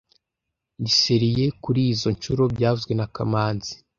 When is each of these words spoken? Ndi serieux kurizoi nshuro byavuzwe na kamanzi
Ndi 0.79 0.91
serieux 1.01 1.51
kurizoi 1.63 2.15
nshuro 2.17 2.43
byavuzwe 2.55 2.93
na 2.95 3.05
kamanzi 3.15 3.73